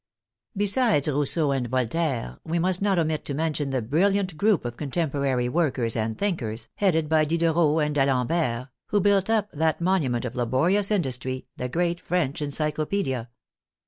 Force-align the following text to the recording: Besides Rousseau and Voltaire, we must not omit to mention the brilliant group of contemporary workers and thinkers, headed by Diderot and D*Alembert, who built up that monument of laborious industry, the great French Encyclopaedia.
Besides 0.57 1.07
Rousseau 1.07 1.51
and 1.51 1.67
Voltaire, 1.69 2.39
we 2.43 2.57
must 2.57 2.81
not 2.81 2.97
omit 2.97 3.23
to 3.25 3.35
mention 3.35 3.69
the 3.69 3.83
brilliant 3.83 4.35
group 4.35 4.65
of 4.65 4.75
contemporary 4.75 5.47
workers 5.47 5.95
and 5.95 6.17
thinkers, 6.17 6.69
headed 6.77 7.07
by 7.07 7.23
Diderot 7.23 7.85
and 7.85 7.93
D*Alembert, 7.93 8.69
who 8.87 8.99
built 8.99 9.29
up 9.29 9.51
that 9.51 9.79
monument 9.79 10.25
of 10.25 10.35
laborious 10.35 10.89
industry, 10.89 11.45
the 11.55 11.69
great 11.69 12.01
French 12.01 12.41
Encyclopaedia. 12.41 13.29